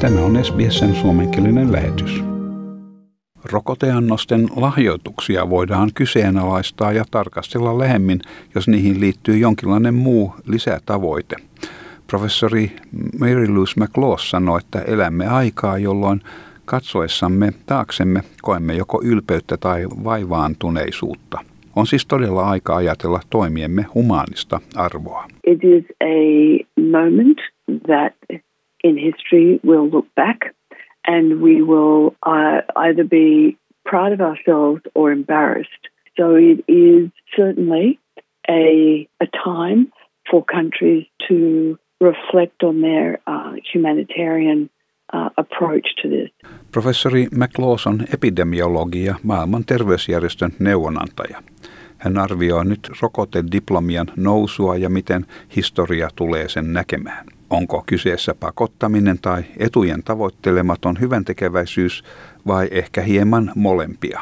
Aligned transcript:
Tämä 0.00 0.20
on 0.20 0.44
SBSn 0.44 0.94
suomenkielinen 0.94 1.72
lähetys. 1.72 2.24
Rokoteannosten 3.52 4.48
lahjoituksia 4.56 5.50
voidaan 5.50 5.90
kyseenalaistaa 5.94 6.92
ja 6.92 7.04
tarkastella 7.10 7.78
lähemmin, 7.78 8.20
jos 8.54 8.68
niihin 8.68 9.00
liittyy 9.00 9.38
jonkinlainen 9.38 9.94
muu 9.94 10.34
lisätavoite. 10.46 11.36
Professori 12.06 12.72
Mary 13.20 13.48
Louise 13.48 13.80
McLaws 13.80 14.30
sanoi, 14.30 14.58
että 14.58 14.80
elämme 14.80 15.26
aikaa, 15.26 15.78
jolloin 15.78 16.20
katsoessamme 16.64 17.52
taaksemme 17.66 18.20
koemme 18.42 18.74
joko 18.74 19.02
ylpeyttä 19.04 19.56
tai 19.56 19.86
vaivaantuneisuutta. 20.04 21.38
On 21.76 21.86
siis 21.86 22.06
todella 22.06 22.42
aika 22.42 22.76
ajatella 22.76 23.20
toimiemme 23.30 23.86
humaanista 23.94 24.60
arvoa. 24.76 25.26
It 25.46 25.60
is 25.64 25.84
a 26.02 26.64
moment 26.80 27.38
that 27.86 28.43
in 28.84 28.94
history 29.08 29.60
we'll 29.64 29.90
look 29.96 30.08
back 30.14 30.54
and 31.06 31.40
we 31.40 31.62
will 31.62 32.14
uh, 32.22 32.60
either 32.86 33.04
be 33.04 33.56
proud 33.84 34.12
of 34.12 34.20
ourselves 34.20 34.82
or 34.94 35.12
embarrassed. 35.12 35.84
So 36.16 36.36
it 36.36 36.58
is 36.68 37.10
certainly 37.36 37.98
a, 38.48 39.08
a 39.20 39.26
time 39.44 39.92
for 40.30 40.44
countries 40.44 41.06
to 41.28 41.78
reflect 42.00 42.62
on 42.62 42.80
their 42.80 43.18
uh, 43.26 43.52
humanitarian 43.72 44.70
uh, 45.12 45.30
approach 45.36 45.86
to 46.02 46.08
this. 46.08 46.30
Professori 46.72 47.28
McLaws 47.30 47.86
epidemiologi 48.14 49.04
ja 49.04 49.14
maailman 49.22 49.64
terveysjärjestön 49.64 50.50
neuvonantaja. 50.58 51.42
Hän 51.98 52.18
arvioi 52.18 52.64
nyt 52.64 52.90
rokotediplomian 53.02 54.06
nousua 54.16 54.76
ja 54.76 54.88
miten 54.88 55.26
historia 55.56 56.08
tulee 56.16 56.48
sen 56.48 56.72
näkemään. 56.72 57.33
Onko 57.50 57.82
kyseessä 57.86 58.34
pakottaminen 58.40 59.18
tai 59.22 59.44
etujen 59.56 60.02
tavoittelematon 60.02 61.00
hyväntekeväisyys 61.00 62.04
vai 62.46 62.68
ehkä 62.70 63.02
hieman 63.02 63.52
molempia? 63.54 64.20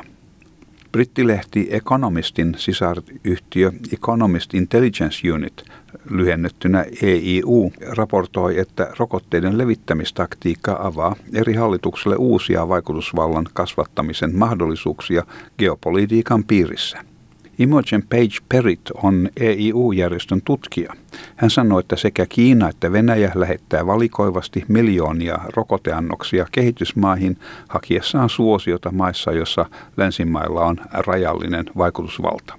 Brittilehti 0.92 1.68
Economistin 1.70 2.54
sisaryhtiö 2.58 3.72
Economist 3.92 4.54
Intelligence 4.54 5.32
Unit, 5.32 5.64
lyhennettynä 6.10 6.84
EIU, 7.02 7.72
raportoi, 7.96 8.58
että 8.58 8.92
rokotteiden 8.98 9.58
levittämistaktiikka 9.58 10.78
avaa 10.82 11.16
eri 11.34 11.54
hallitukselle 11.54 12.16
uusia 12.16 12.68
vaikutusvallan 12.68 13.46
kasvattamisen 13.52 14.36
mahdollisuuksia 14.36 15.26
geopolitiikan 15.58 16.44
piirissä. 16.44 17.11
Imogen 17.58 18.02
Page 18.02 18.38
Perit 18.48 18.80
on 19.02 19.28
EIU-järjestön 19.40 20.42
tutkija. 20.44 20.92
Hän 21.36 21.50
sanoi, 21.50 21.80
että 21.80 21.96
sekä 21.96 22.26
Kiina 22.26 22.68
että 22.68 22.92
Venäjä 22.92 23.32
lähettää 23.34 23.86
valikoivasti 23.86 24.64
miljoonia 24.68 25.38
rokoteannoksia 25.56 26.46
kehitysmaihin 26.52 27.36
hakiessaan 27.68 28.28
suosiota 28.28 28.92
maissa, 28.92 29.32
joissa 29.32 29.66
länsimailla 29.96 30.60
on 30.60 30.76
rajallinen 30.92 31.64
vaikutusvalta. 31.78 32.54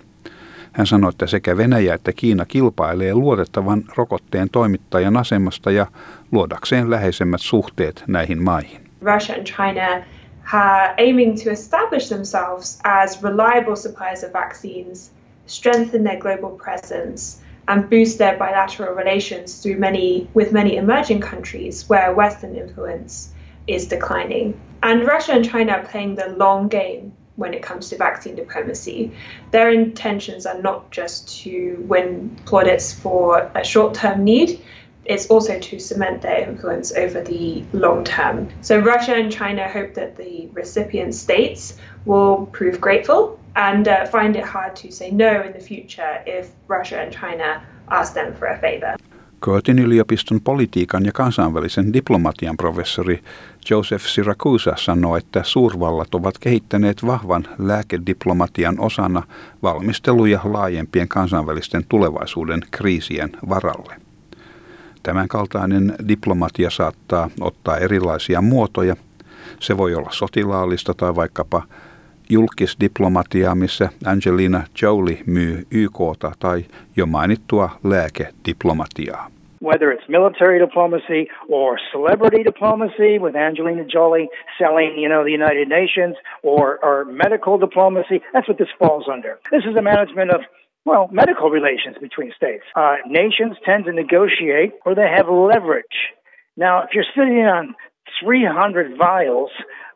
Hän 0.73 0.87
sanoi, 0.87 1.09
että 1.09 1.27
sekä 1.27 1.57
Venäjä 1.57 1.93
että 1.93 2.13
Kiina 2.13 2.45
kilpailee 2.45 3.13
luotettavan 3.13 3.83
rokotteen 3.95 4.49
toimittajan 4.49 5.17
asemasta 5.17 5.71
ja 5.71 5.87
luodakseen 6.31 6.89
läheisemmät 6.89 7.41
suhteet 7.41 8.03
näihin 8.07 8.43
maihin. 8.43 8.81
Russia 9.01 9.35
and 9.35 9.47
China 9.47 10.05
are 10.51 10.95
aiming 10.97 11.35
to 11.37 11.51
establish 11.51 12.09
themselves 12.09 12.79
as 12.83 13.23
reliable 13.23 13.75
suppliers 13.75 14.23
of 14.23 14.31
vaccines, 14.31 15.11
strengthen 15.45 16.03
their 16.03 16.19
global 16.19 16.51
presence, 16.51 17.41
and 17.67 17.89
boost 17.89 18.17
their 18.17 18.37
bilateral 18.37 18.93
relations 18.93 19.61
through 19.61 19.77
many 19.77 20.27
with 20.33 20.51
many 20.51 20.75
emerging 20.75 21.21
countries 21.21 21.87
where 21.87 22.13
Western 22.13 22.55
influence 22.55 23.33
is 23.67 23.87
declining. 23.87 24.59
And 24.81 25.07
Russia 25.07 25.31
and 25.31 25.49
China 25.49 25.73
are 25.73 25.85
playing 25.85 26.15
the 26.15 26.29
long 26.29 26.67
game 26.67 27.13
when 27.35 27.53
it 27.53 27.63
comes 27.63 27.89
to 27.89 27.97
vaccine 27.97 28.35
diplomacy. 28.35 29.11
Their 29.51 29.71
intentions 29.71 30.45
are 30.45 30.61
not 30.61 30.91
just 30.91 31.27
to 31.43 31.83
win 31.87 32.37
plaudits 32.45 32.93
for 32.93 33.49
a 33.55 33.63
short-term 33.63 34.23
need, 34.23 34.61
it's 35.05 35.27
also 35.29 35.59
to 35.59 35.79
cement 35.79 36.21
their 36.21 36.49
influence 36.49 36.91
over 36.93 37.21
the 37.21 37.63
long 37.73 38.03
term. 38.03 38.47
So 38.61 38.79
Russia 38.79 39.15
and 39.15 39.31
China 39.31 39.67
hope 39.67 39.93
that 39.93 40.15
the 40.15 40.49
recipient 40.53 41.13
states 41.13 41.77
will 42.05 42.45
prove 42.51 42.79
grateful 42.79 43.39
and 43.55 43.87
uh, 43.87 44.05
find 44.05 44.35
it 44.35 44.45
hard 44.45 44.75
to 44.75 44.91
say 44.91 45.11
no 45.11 45.41
in 45.41 45.53
the 45.53 45.59
future 45.59 46.23
if 46.25 46.51
Russia 46.67 47.01
and 47.01 47.11
China 47.11 47.61
ask 47.87 48.13
them 48.13 48.33
for 48.33 48.47
a 48.47 48.57
favor. 48.57 48.95
Curtin 49.45 49.79
yliopiston 49.79 50.41
politiikan 50.41 51.05
ja 51.05 51.11
kansainvälisen 51.11 51.93
diplomatian 51.93 52.57
professori 52.57 53.19
Joseph 53.69 54.05
Siracusa 54.05 54.73
sanoi, 54.75 55.17
että 55.17 55.41
suurvallat 55.43 56.15
ovat 56.15 56.37
kehittäneet 56.37 57.05
vahvan 57.05 57.43
lääkediplomatian 57.57 58.79
osana 58.79 59.23
valmisteluja 59.63 60.39
laajempien 60.43 61.07
kansainvälisten 61.07 61.85
tulevaisuuden 61.89 62.61
kriisien 62.71 63.29
varalle. 63.49 63.95
Tämänkaltainen 65.03 65.93
diplomatia 66.07 66.69
saattaa 66.69 67.29
ottaa 67.41 67.77
erilaisia 67.77 68.41
muotoja. 68.41 68.95
Se 69.59 69.77
voi 69.77 69.95
olla 69.95 70.09
sotilaallista 70.11 70.93
tai 70.93 71.15
vaikkapa 71.15 71.61
julkisdiplomatiaa, 72.29 73.55
missä 73.55 73.89
Angelina 74.05 74.63
Jolie 74.81 75.23
myy 75.25 75.67
YKta 75.71 76.31
tai 76.39 76.65
jo 76.97 77.05
mainittua 77.05 77.69
lääkediplomatiaa. 77.83 79.33
whether 79.63 79.93
it's 79.93 80.07
military 80.09 80.59
diplomacy 80.59 81.21
or 81.47 81.79
celebrity 81.91 82.43
diplomacy 82.43 83.17
with 83.17 83.33
Angelina 83.33 83.85
Jolie 83.85 84.27
selling, 84.57 84.99
you 84.99 85.07
know, 85.07 85.23
the 85.23 85.31
United 85.31 85.69
Nations 85.69 86.15
or, 86.43 86.79
or 86.83 87.05
medical 87.05 87.57
diplomacy. 87.57 88.21
That's 88.33 88.47
what 88.49 88.57
this 88.57 88.67
falls 88.77 89.05
under. 89.07 89.39
This 89.51 89.63
is 89.63 89.73
the 89.73 89.81
management 89.81 90.31
of 90.31 90.41
well, 90.85 91.09
medical 91.11 91.49
relations 91.49 91.95
between 92.01 92.31
states. 92.35 92.63
Uh, 92.75 92.95
nations 93.07 93.55
tend 93.65 93.85
to 93.85 93.93
negotiate 93.93 94.73
where 94.83 94.95
they 94.95 95.07
have 95.07 95.27
leverage. 95.29 96.13
Now, 96.57 96.83
if 96.83 96.89
you're 96.93 97.05
sitting 97.15 97.39
on 97.39 97.75
300 98.21 98.97
vials 98.97 99.51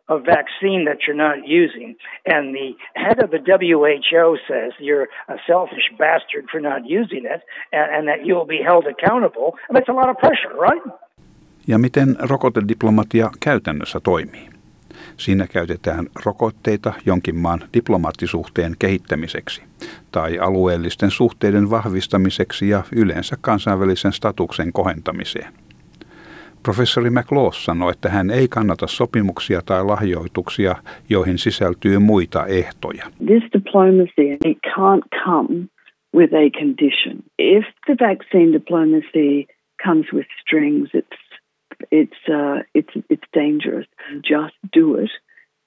of 0.09 0.23
vaccine 0.23 0.85
that 0.85 0.99
you're 1.05 1.15
not 1.15 1.45
using, 1.45 1.95
and 2.25 2.55
the 2.55 2.71
head 2.95 3.21
of 3.21 3.29
the 3.31 3.39
WHO 3.39 4.37
says 4.47 4.71
you're 4.79 5.07
a 5.27 5.35
selfish 5.45 5.91
bastard 5.99 6.45
for 6.49 6.61
not 6.61 6.81
using 6.85 7.25
it, 7.25 7.41
and, 7.73 7.87
and 7.95 8.07
that 8.07 8.25
you'll 8.25 8.45
be 8.45 8.61
held 8.63 8.85
accountable, 8.87 9.55
that's 9.73 9.89
a 9.89 9.93
lot 9.93 10.09
of 10.09 10.17
pressure, 10.17 10.55
right? 10.55 10.81
Ja 11.67 11.77
miten 11.77 12.15
rokotediplomatia 12.19 13.29
käytännössä 13.39 13.99
toimii? 13.99 14.56
Siinä 15.17 15.47
käytetään 15.47 16.05
rokotteita 16.25 16.93
jonkin 17.05 17.35
maan 17.35 17.59
diplomaattisuhteen 17.73 18.73
kehittämiseksi 18.79 19.63
tai 20.11 20.39
alueellisten 20.39 21.11
suhteiden 21.11 21.69
vahvistamiseksi 21.69 22.69
ja 22.69 22.83
yleensä 22.95 23.35
kansainvälisen 23.41 24.11
statuksen 24.11 24.73
kohentamiseen. 24.73 25.53
Professori 26.63 27.09
McLaws 27.09 27.65
sanoi, 27.65 27.91
että 27.91 28.09
hän 28.09 28.29
ei 28.29 28.47
kannata 28.47 28.87
sopimuksia 28.87 29.61
tai 29.65 29.85
lahjoituksia, 29.85 30.75
joihin 31.09 31.37
sisältyy 31.37 31.99
muita 31.99 32.45
ehtoja. 32.45 33.05
This 33.25 33.43
diplomacy, 33.53 34.37
it 34.45 34.57
can't 34.65 35.07
come 35.25 35.67
with 36.15 36.33
a 36.33 36.49
condition. 36.59 37.23
If 37.39 37.65
the 37.85 37.95
vaccine 37.99 38.53
diplomacy 38.53 39.45
comes 39.85 40.05
with 40.13 40.27
strings, 40.41 40.89
it's 40.93 41.26
it's 41.91 42.17
uh, 42.27 42.63
it's 42.73 42.93
it's 43.09 43.23
dangerous. 43.33 43.87
Just 44.21 44.55
do 44.71 44.95
it 44.95 45.11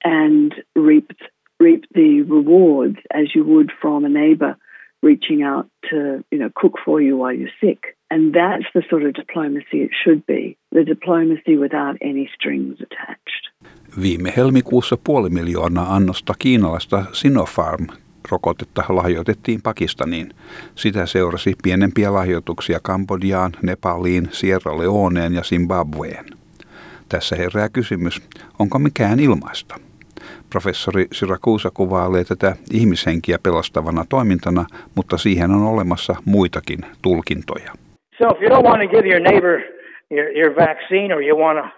and 0.03 0.53
reap 0.75 1.11
reap 1.59 1.85
the 1.93 2.21
rewards 2.21 2.97
as 3.13 3.35
you 3.35 3.43
would 3.43 3.71
from 3.81 4.05
a 4.05 4.09
neighbor 4.09 4.55
reaching 5.03 5.43
out 5.43 5.67
to 5.89 6.23
you 6.31 6.39
know 6.39 6.49
cook 6.55 6.73
for 6.85 7.01
you 7.01 7.17
while 7.17 7.33
you're 7.33 7.57
sick. 7.59 7.97
And 8.09 8.33
that's 8.33 8.65
the 8.73 8.83
sort 8.89 9.03
of 9.03 9.13
diplomacy 9.13 9.83
it 9.87 9.91
should 10.03 10.25
be. 10.25 10.57
The 10.71 10.83
diplomacy 10.83 11.57
without 11.57 11.95
any 12.01 12.29
strings 12.35 12.81
attached. 12.81 13.43
Viime 14.01 14.33
helmikuussa 14.37 14.97
puoli 14.97 15.29
miljoonaa 15.29 15.95
annosta 15.95 16.33
kiinalaista 16.39 17.05
Sinopharm 17.11 17.87
rokotetta 18.31 18.83
lahjoitettiin 18.89 19.61
Pakistaniin. 19.61 20.29
Sitä 20.75 21.05
seurasi 21.05 21.53
pienempiä 21.63 22.13
lahjoituksia 22.13 22.79
Kambodjaan, 22.83 23.51
Nepaliin, 23.61 24.27
Sierra 24.31 24.77
Leoneen 24.77 25.33
ja 25.33 25.41
Zimbabween. 25.41 26.25
Tässä 27.09 27.35
herää 27.35 27.69
kysymys, 27.69 28.21
onko 28.59 28.79
mikään 28.79 29.19
ilmaista? 29.19 29.75
Professori 30.49 31.07
Syrakuusa 31.11 31.71
kuvailee 31.73 32.23
tätä 32.23 32.55
ihmishenkiä 32.73 33.37
pelastavana 33.43 34.05
toimintana, 34.09 34.65
mutta 34.95 35.17
siihen 35.17 35.51
on 35.51 35.63
olemassa 35.67 36.15
muitakin 36.25 36.79
tulkintoja. 37.01 37.71
So 38.17 38.29
if 38.29 38.41
you 38.41 38.49
don't 38.49 38.67
want 38.69 38.81
to 38.81 38.87
give 38.87 39.07
your 39.07 39.19
neighbor 39.19 39.61
your, 40.11 40.27
your 40.35 40.55
vaccine 40.55 41.15
or 41.15 41.21
you 41.23 41.37
want 41.37 41.57
to 41.59 41.69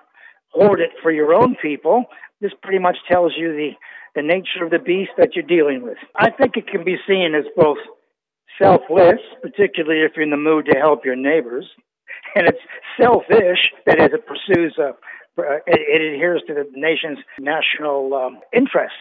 hoard 0.59 0.79
it 0.81 0.91
for 1.01 1.11
your 1.11 1.33
own 1.33 1.55
people, 1.61 2.05
this 2.41 2.53
pretty 2.61 2.79
much 2.79 2.97
tells 3.07 3.37
you 3.37 3.53
the 3.53 3.77
the 4.15 4.21
nature 4.21 4.63
of 4.63 4.71
the 4.71 4.79
beast 4.79 5.11
that 5.17 5.35
you're 5.35 5.45
dealing 5.45 5.81
with. 5.81 5.97
I 6.15 6.29
think 6.29 6.55
it 6.55 6.67
can 6.67 6.83
be 6.83 6.97
seen 7.07 7.33
as 7.35 7.45
both 7.55 7.79
selfless, 8.61 9.19
particularly 9.41 10.01
if 10.01 10.11
you're 10.15 10.23
in 10.23 10.29
the 10.29 10.37
mood 10.37 10.67
to 10.71 10.77
help 10.77 11.05
your 11.05 11.15
neighbors, 11.15 11.65
and 12.35 12.47
it's 12.47 12.59
selfish, 12.99 13.71
that 13.85 13.99
is, 13.99 14.09
it 14.13 14.25
pursues 14.27 14.77
a 14.77 14.93
it, 15.37 15.63
it 15.65 16.13
adheres 16.13 16.43
to 16.47 16.53
the 16.53 16.65
nation's 16.73 17.19
national 17.39 18.13
um, 18.13 18.39
interests. 18.53 18.97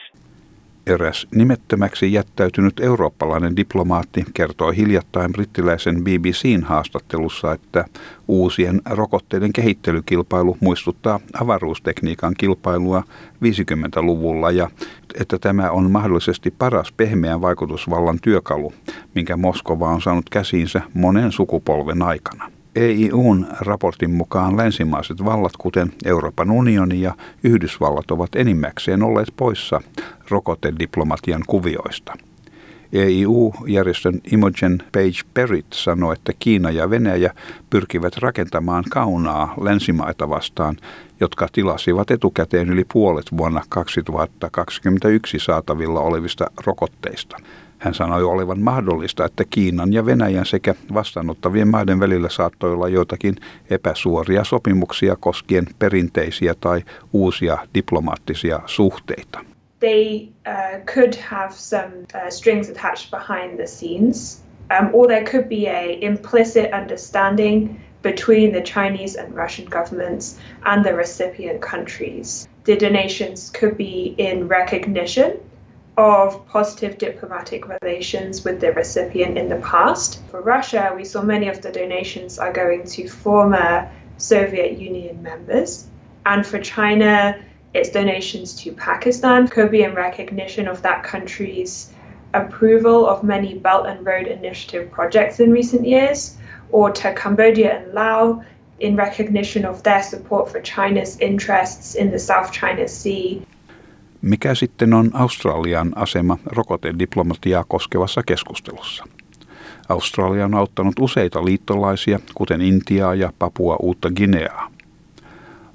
Eräs 0.87 1.27
nimettömäksi 1.35 2.13
jättäytynyt 2.13 2.81
eurooppalainen 2.81 3.57
diplomaatti 3.57 4.25
kertoi 4.35 4.77
hiljattain 4.77 5.33
brittiläisen 5.33 6.05
BBCn 6.05 6.63
haastattelussa, 6.63 7.53
että 7.53 7.85
uusien 8.29 8.83
rokotteiden 8.91 9.53
kehittelykilpailu 9.53 10.57
muistuttaa 10.61 11.21
avaruustekniikan 11.41 12.35
kilpailua 12.39 13.03
50-luvulla 13.45 14.51
ja 14.51 14.71
että 15.21 15.39
tämä 15.39 15.71
on 15.71 15.91
mahdollisesti 15.91 16.51
paras 16.51 16.93
pehmeän 16.93 17.41
vaikutusvallan 17.41 18.19
työkalu, 18.23 18.73
minkä 19.15 19.37
Moskova 19.37 19.89
on 19.89 20.03
saanut 20.03 20.31
käsiinsä 20.31 20.83
monen 20.95 21.33
sukupolven 21.33 22.03
aikana. 22.03 22.62
EIUn 22.77 23.47
raportin 23.61 24.11
mukaan 24.11 24.57
länsimaiset 24.57 25.25
vallat, 25.25 25.53
kuten 25.59 25.93
Euroopan 26.05 26.51
unioni 26.51 27.01
ja 27.01 27.15
Yhdysvallat, 27.43 28.11
ovat 28.11 28.37
enimmäkseen 28.37 29.03
olleet 29.03 29.29
poissa 29.37 29.81
rokotediplomatian 30.31 31.43
kuvioista. 31.47 32.13
EIU-järjestön 32.93 34.21
Imogen 34.33 34.83
Page 34.93 35.21
Perrit 35.35 35.67
sanoi, 35.73 36.13
että 36.13 36.33
Kiina 36.39 36.71
ja 36.71 36.91
Venäjä 36.91 37.35
pyrkivät 37.71 38.17
rakentamaan 38.17 38.85
kaunaa 38.91 39.55
länsimaita 39.61 40.29
vastaan, 40.29 40.77
jotka 41.21 41.49
tilasivat 41.53 42.11
etukäteen 42.11 42.71
yli 42.71 42.85
puolet 42.93 43.27
vuonna 43.37 43.63
2021 43.69 45.39
saatavilla 45.39 46.01
olevista 46.01 46.47
rokotteista. 46.67 47.37
Hän 47.83 47.95
sanoi 47.95 48.23
olevan 48.23 48.61
mahdollista, 48.61 49.25
että 49.25 49.45
Kiinan 49.51 49.93
ja 49.93 50.07
Venäjän 50.07 50.47
sekä 50.47 50.75
vastaanottavien 50.95 51.69
maiden 51.69 52.01
välillä 52.01 52.29
saattoi 52.29 52.73
olla 52.73 52.89
joitakin 52.89 53.37
epäsuoria 53.71 54.45
sopimuksia 54.45 55.17
koskien 55.21 55.67
perinteisiä 55.79 56.55
tai 56.61 56.83
uusia 57.13 57.59
diplomaattisia 57.75 58.61
suhteita. 58.67 59.45
They 59.81 60.29
uh, 60.47 60.85
could 60.95 61.15
have 61.31 61.51
some 61.51 61.93
uh, 62.15 62.29
strings 62.29 62.71
attached 62.71 63.11
behind 63.11 63.57
the 63.57 63.67
scenes, 63.67 64.45
um, 64.81 64.89
or 64.93 65.07
there 65.07 65.25
could 65.25 65.49
be 65.49 65.71
a 65.71 65.99
implicit 66.01 66.67
understanding 66.83 67.69
between 68.03 68.53
the 68.53 68.61
Chinese 68.61 69.21
and 69.21 69.35
Russian 69.37 69.69
governments 69.71 70.39
and 70.65 70.85
the 70.85 70.93
recipient 70.93 71.61
countries. 71.71 72.49
The 72.65 72.77
donations 72.77 73.51
could 73.61 73.77
be 73.77 74.15
in 74.19 74.49
recognition 74.49 75.33
of 75.99 76.47
positive 76.47 76.97
diplomatic 76.97 77.65
relations 77.69 78.45
with 78.45 78.61
the 78.61 78.73
recipient 78.73 79.37
in 79.37 79.49
the 79.49 79.57
past. 79.57 80.23
For 80.31 80.41
Russia, 80.41 80.93
we 80.97 81.05
saw 81.05 81.23
many 81.23 81.49
of 81.49 81.61
the 81.61 81.71
donations 81.71 82.39
are 82.39 82.53
going 82.53 82.85
to 82.85 83.09
former 83.09 83.91
Soviet 84.17 84.79
Union 84.79 85.23
members. 85.23 85.89
And 86.25 86.47
for 86.47 86.59
China, 86.61 87.39
its 87.75 87.91
donations 87.91 88.55
to 88.63 88.73
Pakistan 88.73 89.49
could 89.49 89.71
be 89.71 89.83
in 89.83 89.95
recognition 89.95 90.67
of 90.67 90.81
that 90.83 91.03
country's 91.03 91.93
approval 92.33 93.07
of 93.07 93.23
many 93.23 93.55
Belt 93.55 93.87
and 93.87 94.05
Road 94.07 94.27
Initiative 94.27 94.91
projects 94.91 95.41
in 95.41 95.51
recent 95.51 95.87
years, 95.87 96.39
or 96.71 96.91
to 96.91 97.13
Cambodia 97.13 97.79
and 97.79 97.93
Laos 97.93 98.43
in 98.81 98.97
recognition 98.97 99.67
of 99.67 99.83
their 99.83 100.03
support 100.03 100.51
for 100.51 100.61
China's 100.61 101.19
interests 101.21 101.95
in 101.95 102.11
the 102.11 102.19
South 102.19 102.51
China 102.51 102.89
Sea 102.89 103.47
Mikä 104.23 104.55
sitten 104.55 104.95
on 104.95 105.11
Australian 105.15 105.93
asema 105.97 106.39
rokotediplomatiaa 106.47 107.65
koskevassa 107.69 108.23
keskustelussa? 108.27 109.05
Australia 109.89 110.45
on 110.45 110.55
auttanut 110.55 110.95
useita 111.01 111.45
liittolaisia, 111.45 112.21
kuten 112.35 112.61
Intiaa 112.61 113.15
ja 113.15 113.33
Papua 113.39 113.77
uutta 113.81 114.11
Gineaa. 114.11 114.71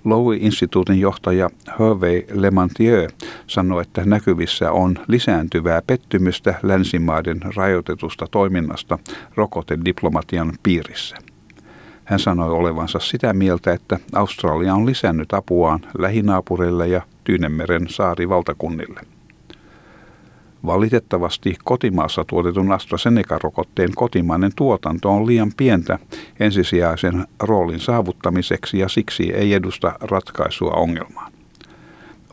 Lowy-instituutin 0.04 1.00
johtaja 1.00 1.50
Hervey 1.80 2.24
Lemantieu 2.32 3.08
sanoi, 3.48 3.82
että 3.82 4.06
näkyvissä 4.06 4.72
on 4.72 4.96
lisääntyvää 5.08 5.82
pettymystä 5.88 6.56
länsimaiden 6.64 7.40
rajoitetusta 7.56 8.26
toiminnasta 8.32 9.00
rokotediplomatian 9.36 10.54
piirissä. 10.64 11.18
Hän 12.06 12.20
sanoi 12.20 12.52
olevansa 12.52 13.00
sitä 13.00 13.34
mieltä, 13.34 13.74
että 13.74 14.00
Australia 14.14 14.74
on 14.74 14.86
lisännyt 14.86 15.34
apuaan 15.34 15.80
lähinaapureille 15.98 16.88
ja 16.88 17.02
Tyynemeren 17.28 17.88
saarivaltakunnille. 17.88 19.00
Valitettavasti 20.66 21.56
kotimaassa 21.64 22.26
tuotetun 22.30 22.72
AstraZeneca-rokotteen 22.72 23.90
kotimainen 23.96 24.52
tuotanto 24.56 25.10
on 25.10 25.28
liian 25.28 25.52
pientä 25.58 26.00
ensisijaisen 26.40 27.26
roolin 27.44 27.80
saavuttamiseksi 27.80 28.80
ja 28.80 28.88
siksi 28.88 29.34
ei 29.34 29.54
edusta 29.54 29.94
ratkaisua 30.02 30.72
ongelmaan. 30.72 31.32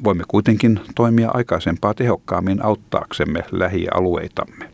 Voimme 0.05 0.25
kuitenkin 0.29 0.81
toimia 0.95 1.31
aikaisempaa 1.35 1.95
tehokkaammin 1.95 2.65
auttaaksemme 2.65 3.41
lähialueitamme. 3.53 4.65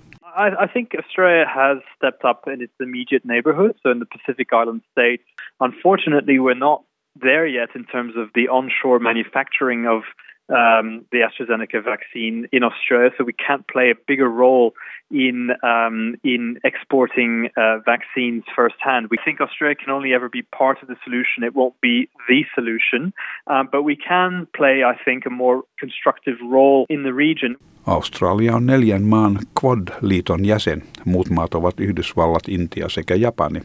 I, 0.64 0.69
think 0.72 0.88
Australia 0.94 1.46
has 1.55 1.78
stepped 1.96 2.31
up 2.31 2.49
in 2.49 2.62
its 2.62 2.81
immediate 2.81 3.28
neighborhood, 3.28 3.75
so 3.82 3.90
in 3.90 3.99
the 3.99 4.06
Pacific 4.17 4.49
Island 4.62 4.81
states. 4.90 5.25
Unfortunately, 5.61 6.38
we're 6.38 6.58
not 6.58 6.90
there 7.17 7.47
yet 7.47 7.71
in 7.75 7.85
terms 7.85 8.15
of 8.17 8.29
the 8.35 8.49
onshore 8.49 8.99
manufacturing 8.99 9.87
of 9.87 10.03
um, 10.51 11.07
the 11.12 11.19
AstraZeneca 11.19 11.85
vaccine 11.85 12.49
in 12.51 12.62
Australia, 12.65 13.11
so 13.17 13.25
we 13.25 13.33
can't 13.33 13.67
play 13.69 13.91
a 13.91 13.95
bigger 14.07 14.29
role 14.29 14.75
in 15.11 15.51
um, 15.62 16.17
in 16.25 16.59
exporting 16.65 17.51
uh, 17.57 17.79
vaccines 17.85 18.43
firsthand. 18.57 19.09
We 19.11 19.19
think 19.25 19.41
Australia 19.41 19.77
can 19.77 19.91
only 19.91 20.12
ever 20.12 20.29
be 20.29 20.43
part 20.59 20.83
of 20.83 20.89
the 20.89 20.97
solution; 21.05 21.45
it 21.45 21.55
won't 21.55 21.81
be 21.81 22.09
the 22.29 22.45
solution, 22.55 23.13
um, 23.47 23.69
but 23.71 23.83
we 23.83 23.97
can 23.97 24.47
play, 24.56 24.83
I 24.83 24.97
think, 25.05 25.25
a 25.27 25.31
more 25.31 25.63
constructive 25.79 26.37
role 26.43 26.87
in 26.89 27.03
the 27.05 27.15
region. 27.15 27.56
Australia 27.87 28.55
on 28.55 28.67
neljän 28.67 29.03
maan 29.03 29.39
Quad-liiton 29.61 30.45
jäsen. 30.45 30.83
Muut 31.05 31.31
maat 31.31 31.55
ovat 31.55 31.81
Yhdysvallat, 31.81 32.49
Intia 32.49 32.89
sekä 32.89 33.15
Japani. 33.15 33.61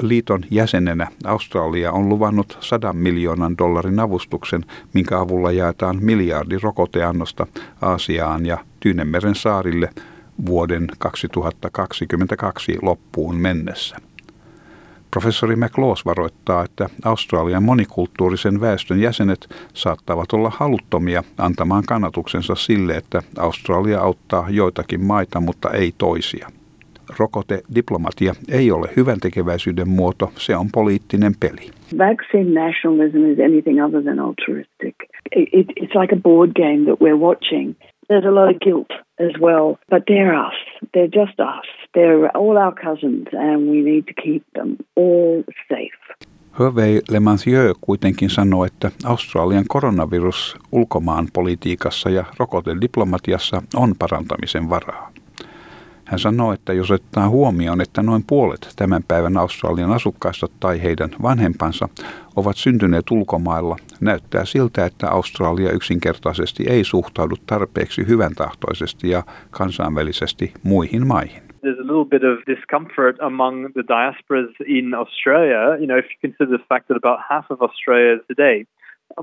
Liiton 0.00 0.44
jäsenenä 0.50 1.06
Australia 1.24 1.92
on 1.92 2.08
luvannut 2.08 2.58
100 2.60 2.92
miljoonan 2.92 3.58
dollarin 3.58 4.00
avustuksen, 4.00 4.64
minkä 4.92 5.20
avulla 5.20 5.52
jaetaan 5.52 5.98
miljardi 6.00 6.58
rokoteannosta 6.62 7.46
Aasiaan 7.82 8.46
ja 8.46 8.58
Tyynemeren 8.80 9.34
saarille 9.34 9.90
vuoden 10.46 10.86
2022 10.98 12.78
loppuun 12.82 13.36
mennessä. 13.36 13.96
Professori 15.10 15.56
McLaws 15.56 16.04
varoittaa, 16.04 16.64
että 16.64 16.88
Australian 17.04 17.62
monikulttuurisen 17.62 18.60
väestön 18.60 19.00
jäsenet 19.00 19.54
saattavat 19.74 20.32
olla 20.32 20.52
haluttomia 20.56 21.24
antamaan 21.38 21.84
kannatuksensa 21.86 22.54
sille, 22.54 22.96
että 22.96 23.22
Australia 23.38 24.00
auttaa 24.00 24.50
joitakin 24.50 25.04
maita, 25.04 25.40
mutta 25.40 25.70
ei 25.70 25.94
toisia. 25.98 26.59
Rokotediplomatia 27.18 28.34
ei 28.48 28.70
ole 28.70 28.88
hyvän 28.96 29.20
tekeväisyyden 29.20 29.88
muoto, 29.88 30.32
se 30.36 30.56
on 30.56 30.66
poliittinen 30.72 31.32
peli. 31.40 31.70
Vaccine 31.98 32.60
nationalism 32.66 33.24
is 33.32 33.38
anything 33.38 33.84
other 33.84 34.02
than 34.02 34.18
altruistic. 34.18 34.94
It, 35.36 35.48
it, 35.52 35.66
it's 35.76 35.94
like 36.00 36.14
a 36.16 36.20
board 36.22 36.50
game 36.54 36.84
that 36.84 37.00
we're 37.00 37.18
watching. 37.18 37.74
There's 38.08 38.26
a 38.26 38.34
lot 38.34 38.50
of 38.54 38.60
guilt 38.60 38.90
as 39.20 39.32
well, 39.40 39.76
but 39.90 40.02
they're 40.08 40.34
us. 40.46 40.54
They're 40.92 41.12
just 41.20 41.40
us. 41.40 41.66
They're 41.94 42.30
all 42.36 42.56
our 42.56 42.74
cousins, 42.74 43.26
and 43.32 43.58
we 43.70 43.82
need 43.82 44.04
to 44.06 44.14
keep 44.22 44.42
them 44.54 44.76
all 44.96 45.42
safe. 45.68 45.98
Hervé 46.58 47.00
Lemansieu 47.10 47.74
kuitenkin 47.80 48.30
sanoi, 48.30 48.66
että 48.66 48.90
Australian 49.04 49.64
koronavirus 49.68 50.56
ulkomaan 50.72 51.28
politiikassa 51.32 52.10
ja 52.10 52.24
rokotediplomatiassa 52.38 53.62
on 53.74 53.94
parantamisen 53.98 54.70
varaa. 54.70 55.09
Hän 56.10 56.18
sanoi, 56.18 56.54
että 56.54 56.72
jos 56.72 56.90
ottaa 56.90 57.28
huomioon, 57.28 57.80
että 57.80 58.02
noin 58.02 58.22
puolet 58.28 58.74
tämän 58.76 59.02
päivän 59.08 59.36
Australian 59.36 59.92
asukkaista 59.92 60.46
tai 60.60 60.82
heidän 60.82 61.10
vanhempansa 61.22 61.88
ovat 62.36 62.56
syntyneet 62.56 63.10
ulkomailla, 63.10 63.76
näyttää 64.00 64.44
siltä, 64.44 64.84
että 64.84 65.10
Australia 65.10 65.72
yksinkertaisesti 65.72 66.64
ei 66.68 66.84
suhtaudu 66.84 67.34
tarpeeksi 67.46 68.06
hyvän 68.08 68.34
tahtoisesti 68.34 69.10
ja 69.10 69.22
kansainvälisesti 69.50 70.52
muihin 70.62 71.06
maihin. 71.06 71.42
There's 71.42 71.80
a 71.84 71.88
little 71.92 72.04
bit 72.04 72.24
of 72.24 72.38
discomfort 72.46 73.16
among 73.20 73.72
the 73.72 73.84
diasporas 73.88 74.54
in 74.66 74.94
Australia, 74.94 75.60
you 75.80 75.86
know, 75.86 75.98
if 75.98 76.06
you 76.10 76.18
consider 76.22 76.58
the 76.58 76.66
fact 76.68 76.86
that 76.86 76.96
about 76.96 77.20
half 77.28 77.50
of 77.50 77.62
Australia 77.62 78.18
today 78.28 78.64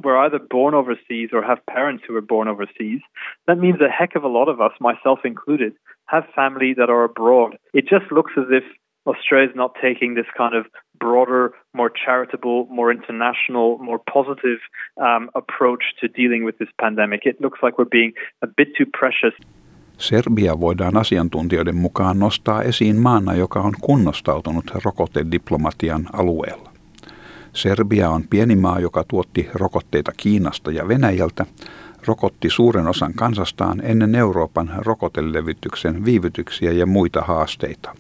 were 0.04 0.18
either 0.18 0.40
born 0.40 0.74
overseas 0.74 1.30
or 1.34 1.42
have 1.42 1.66
parents 1.66 2.04
who 2.08 2.14
were 2.14 2.22
born 2.22 2.48
overseas, 2.48 3.02
that 3.48 3.58
means 3.58 3.80
a 3.82 3.90
heck 3.90 4.16
of 4.16 4.24
a 4.24 4.28
lot 4.28 4.50
of 4.50 4.62
us, 4.62 4.72
myself 4.80 5.20
included, 5.24 5.74
have 6.06 6.24
family 6.36 6.74
that 6.74 6.90
are 6.90 7.04
abroad. 7.04 7.58
It 7.74 7.88
just 7.88 8.12
looks 8.12 8.34
as 8.38 8.46
if 8.50 8.64
Australia 9.08 9.50
is 9.50 9.56
not 9.56 9.72
taking 9.82 10.16
this 10.16 10.26
kind 10.38 10.56
of 10.56 10.66
broader, 11.00 11.52
more 11.74 11.92
charitable, 12.06 12.68
more 12.70 12.92
international, 12.92 13.78
more 13.78 14.00
positive 14.14 14.60
um, 14.98 15.30
approach 15.36 15.84
to 16.02 16.08
dealing 16.08 16.44
with 16.46 16.58
this 16.58 16.70
pandemic. 16.82 17.22
It 17.26 17.42
looks 17.42 17.60
like 17.64 17.78
we're 17.78 17.86
being 17.86 18.14
a 18.42 18.48
bit 18.48 18.70
too 18.78 18.86
precious. 19.00 19.34
Serbia 19.98 20.60
voidaan 20.60 20.98
asiantuntijoiden 20.98 21.76
mukaan 21.76 22.20
nostaa 22.20 22.62
esiin 22.62 22.96
maana, 22.96 23.34
joka 23.34 23.60
on 23.60 23.74
kunnostautunut 23.82 24.66
rokotediplomatian 24.86 26.02
alueella. 26.14 26.77
Serbia 27.58 28.10
on 28.10 28.24
pieni 28.30 28.56
maa, 28.56 28.80
joka 28.80 29.04
tuotti 29.08 29.50
rokotteita 29.54 30.12
Kiinasta 30.18 30.72
ja 30.72 30.88
Venäjältä, 30.88 31.46
rokotti 32.08 32.50
suuren 32.50 32.88
osan 32.88 33.14
kansastaan 33.14 33.82
ennen 33.84 34.16
Euroopan 34.16 34.70
rokotelevytyksen 34.78 36.06
viivytyksiä 36.06 36.72
ja 36.72 36.86
muita 36.86 37.22
haasteita. 37.22 37.96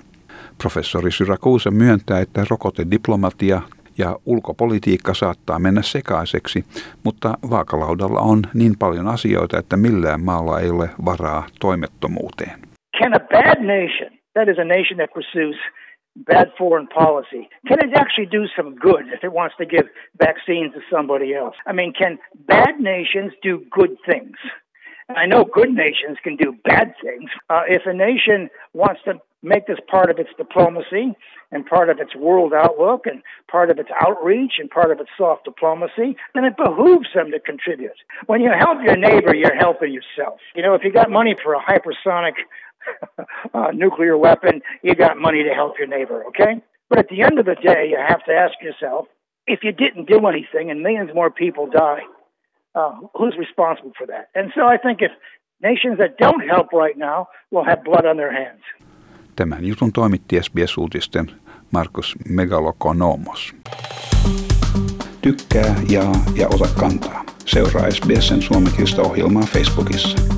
Professori 0.58 1.12
Syrakuuse 1.12 1.72
myöntää, 1.72 2.20
että 2.20 2.46
rokotediplomatia 2.50 3.62
ja 3.98 4.16
ulkopolitiikka 4.26 5.14
saattaa 5.14 5.60
mennä 5.60 5.82
sekaiseksi, 5.82 6.66
mutta 7.04 7.38
vaakalaudalla 7.50 8.20
on 8.20 8.42
niin 8.54 8.74
paljon 8.80 9.08
asioita, 9.08 9.60
että 9.60 9.78
millään 9.78 10.22
maalla 10.22 10.60
ei 10.60 10.70
ole 10.70 10.90
varaa 11.06 11.48
toimettomuuteen. 11.60 12.60
Can 13.00 13.14
a 13.14 13.20
bad 13.20 13.60
nation, 13.62 14.10
that 14.34 14.48
is 14.50 14.60
a 14.60 14.64
nation 14.64 14.98
that 14.98 15.14
pursues 15.14 15.56
bad 16.26 16.52
foreign 16.58 16.88
policy, 16.88 17.50
can 17.68 17.80
it 17.80 17.96
actually 17.96 18.26
do 18.26 18.46
some 18.56 18.76
good 18.76 19.08
if 19.14 19.24
it 19.24 19.32
wants 19.32 19.56
to 19.60 19.66
give 19.66 19.88
vaccines 20.20 20.74
to 20.74 20.82
somebody 20.92 21.34
else? 21.34 21.56
I 21.66 21.74
mean, 21.74 21.94
can 21.94 22.18
bad 22.48 22.80
nations 22.80 23.34
do 23.42 23.64
good 23.72 23.98
things? 24.06 24.38
I 25.16 25.26
know 25.26 25.46
good 25.46 25.70
nations 25.70 26.18
can 26.22 26.36
do 26.36 26.54
bad 26.66 26.94
things. 27.02 27.30
Uh, 27.50 27.62
if 27.68 27.84
a 27.86 27.94
nation 27.94 28.50
wants 28.74 29.02
to 29.06 29.22
make 29.44 29.68
this 29.68 29.78
part 29.90 30.10
of 30.10 30.20
its 30.20 30.30
diplomacy 30.38 31.16
and 31.52 31.66
part 31.66 31.90
of 31.90 32.00
its 32.00 32.16
world 32.16 32.52
outlook 32.54 33.06
and 33.06 33.22
part 33.50 33.70
of 33.70 33.80
its 33.80 33.90
outreach 34.02 34.54
and 34.60 34.70
part 34.70 34.92
of 34.92 35.00
its 35.00 35.10
soft 35.18 35.46
diplomacy, 35.46 36.18
then 36.34 36.44
it 36.44 36.58
behooves 36.58 37.08
them 37.16 37.32
to 37.32 37.40
contribute. 37.40 37.96
When 38.26 38.42
you 38.42 38.52
help 38.58 38.80
your 38.84 38.98
neighbor, 38.98 39.34
you're 39.34 39.56
helping 39.56 39.94
yourself. 39.94 40.40
You 40.56 40.64
know, 40.64 40.74
if 40.74 40.84
you 40.84 40.92
got 40.92 41.10
money 41.10 41.36
for 41.42 41.54
a 41.54 41.62
hypersonic 41.62 42.34
uh, 43.54 43.72
nuclear 43.74 44.18
weapon, 44.18 44.62
you 44.82 44.96
got 44.96 45.18
money 45.18 45.44
to 45.44 45.54
help 45.54 45.74
your 45.80 45.88
neighbor, 45.88 46.24
okay? 46.30 46.62
But 46.90 47.00
at 47.00 47.10
the 47.10 47.22
end 47.22 47.40
of 47.40 47.46
the 47.46 47.56
day, 47.56 47.90
you 47.90 47.98
have 47.98 48.24
to 48.26 48.34
ask 48.34 48.56
yourself 48.62 49.08
if 49.48 49.60
you 49.64 49.72
didn't 49.72 50.08
do 50.08 50.28
anything 50.28 50.72
and 50.72 50.82
millions 50.82 51.12
more 51.14 51.30
people 51.30 51.68
die, 51.68 52.02
uh, 52.76 52.94
who's 53.18 53.36
responsible 53.38 53.94
for 53.98 54.08
that? 54.08 54.30
And 54.36 54.52
so 54.56 54.62
I 54.68 54.78
think 54.78 55.02
if 55.02 55.12
nations 55.62 55.98
that 55.98 56.18
don't 56.18 56.48
help 56.48 56.68
right 56.74 56.98
now 56.98 57.28
will 57.52 57.66
have 57.66 57.84
blood 57.84 58.06
on 58.06 58.18
their 58.18 58.32
hands. 58.32 58.64
Tämän 59.36 59.66
jutun 59.66 59.94
toimitti 59.94 60.42
SBS-uutisten 60.42 61.32
Markus 61.72 62.16
Megalokonomos. 62.30 63.56
Tykkää, 65.22 65.76
jaa 65.92 66.12
ja 66.36 66.48
ota 66.48 66.68
kantaa. 66.80 67.24
Seuraa 67.46 67.92
SBSn 67.92 68.42
suomenkielistä 68.42 69.02
ohjelmaa 69.02 69.44
Facebookissa. 69.44 70.37